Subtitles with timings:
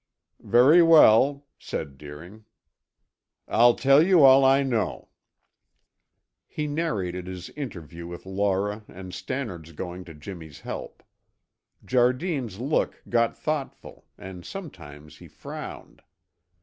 [0.43, 2.45] "Very well," said Deering.
[3.47, 5.09] "I'll tell you all I know."
[6.47, 11.03] He narrated his interview with Laura and Stannard's going to Jimmy's help.
[11.85, 16.01] Jardine's look got thoughtful and sometimes he frowned.